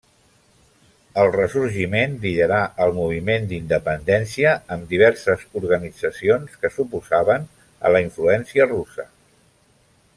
[1.23, 2.57] El ressorgiment liderà
[2.87, 7.47] el moviment d'independència, amb diverses organitzacions que s'oposaven
[7.89, 9.11] a la influència russa.